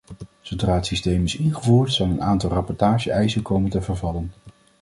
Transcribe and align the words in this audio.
Zodra 0.41 0.73
het 0.75 0.85
systeem 0.85 1.23
is 1.23 1.35
ingevoerd 1.35 1.93
zal 1.93 2.07
een 2.09 2.21
aantal 2.21 2.49
rapportage-eisen 2.49 3.41
komen 3.41 3.69
te 3.69 3.81
vervallen. 3.81 4.31